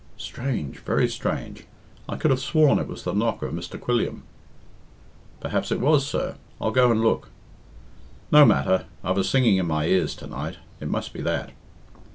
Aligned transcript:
"Strange! 0.17 0.79
Very 0.79 1.07
strange! 1.07 1.65
I 2.09 2.15
could 2.15 2.31
have 2.31 2.39
sworn 2.39 2.79
it 2.79 2.87
was 2.87 3.03
the 3.03 3.13
knock 3.13 3.43
of 3.43 3.53
Mr. 3.53 3.79
Quilliam." 3.79 4.23
"Perhaps 5.39 5.71
it 5.71 5.79
was, 5.79 6.07
sir. 6.07 6.37
Ill 6.59 6.71
go 6.71 6.89
and 6.89 7.01
look." 7.03 7.29
"No 8.31 8.43
matter. 8.43 8.85
I've 9.03 9.19
a 9.19 9.23
singing 9.23 9.57
in 9.57 9.67
my 9.67 9.85
ears 9.85 10.15
to 10.15 10.25
night. 10.25 10.57
It 10.79 10.87
must 10.89 11.13
be 11.13 11.21
that." 11.21 11.51